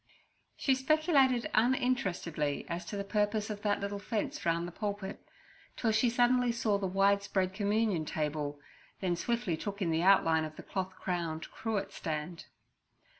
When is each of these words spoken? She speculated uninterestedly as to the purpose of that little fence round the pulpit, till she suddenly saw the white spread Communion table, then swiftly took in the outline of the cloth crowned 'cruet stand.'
She 0.57 0.73
speculated 0.73 1.47
uninterestedly 1.53 2.65
as 2.67 2.85
to 2.85 2.97
the 2.97 3.03
purpose 3.03 3.51
of 3.51 3.61
that 3.61 3.79
little 3.79 3.99
fence 3.99 4.43
round 4.47 4.67
the 4.67 4.71
pulpit, 4.71 5.23
till 5.77 5.91
she 5.91 6.09
suddenly 6.09 6.51
saw 6.51 6.79
the 6.79 6.87
white 6.87 7.21
spread 7.21 7.53
Communion 7.53 8.03
table, 8.05 8.59
then 8.99 9.15
swiftly 9.15 9.55
took 9.55 9.79
in 9.79 9.91
the 9.91 10.01
outline 10.01 10.43
of 10.43 10.55
the 10.55 10.63
cloth 10.63 10.95
crowned 10.95 11.51
'cruet 11.51 11.91
stand.' 11.93 12.45